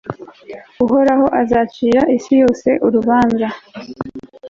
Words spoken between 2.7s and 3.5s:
urubanza